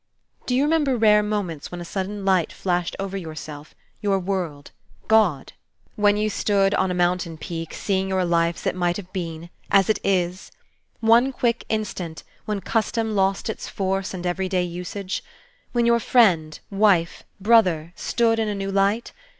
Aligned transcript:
Do 0.47 0.55
you 0.55 0.63
remember 0.63 0.97
rare 0.97 1.21
moments 1.21 1.71
when 1.71 1.79
a 1.79 1.85
sudden 1.85 2.25
light 2.25 2.51
flashed 2.51 2.95
over 2.97 3.15
yourself, 3.15 3.75
your 4.01 4.17
world, 4.17 4.71
God? 5.07 5.53
when 5.95 6.17
you 6.17 6.27
stood 6.27 6.73
on 6.73 6.89
a 6.89 6.95
mountain 6.95 7.37
peak, 7.37 7.71
seeing 7.75 8.09
your 8.09 8.25
life 8.25 8.55
as 8.55 8.65
it 8.65 8.75
might 8.75 8.97
have 8.97 9.13
been, 9.13 9.51
as 9.69 9.91
it 9.91 9.99
is? 10.03 10.51
one 11.01 11.31
quick 11.31 11.65
instant, 11.69 12.23
when 12.45 12.61
custom 12.61 13.15
lost 13.15 13.47
its 13.47 13.67
force 13.67 14.11
and 14.11 14.25
every 14.25 14.49
day 14.49 14.63
usage? 14.63 15.23
when 15.71 15.85
your 15.85 15.99
friend, 15.99 16.61
wife, 16.71 17.21
brother, 17.39 17.93
stood 17.95 18.39
in 18.39 18.47
a 18.47 18.55
new 18.55 18.71
light? 18.71 19.11